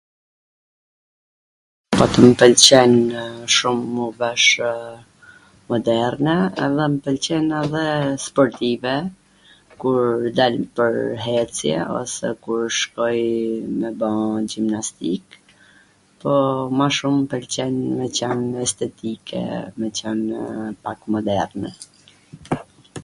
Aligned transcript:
mw 2.01 2.07
pwlqen 2.39 2.93
shum 3.55 3.79
m' 3.93 3.99
u 4.05 4.07
veshw 4.21 4.69
moderne, 5.73 6.35
dhe 6.59 6.65
m 6.93 6.95
pwlqen 7.07 7.45
edhe 7.61 7.83
sportive 8.25 8.95
kuur 9.83 10.09
dal 10.39 10.55
pwr 10.79 10.93
ecje 11.41 11.77
ose 11.99 12.27
kur 12.47 12.63
shkoj 12.79 13.13
me 13.83 13.89
ba 14.01 14.11
gjimnastik, 14.49 15.25
po 16.23 16.33
ma 16.81 16.87
shum 16.99 17.15
m 17.23 17.29
pwlqen 17.35 17.73
me 18.01 18.05
qwn 18.21 18.39
estetike, 18.65 19.45
me 19.79 19.87
qwnw 20.01 20.39
pak 20.89 20.99
moderne 21.17 21.69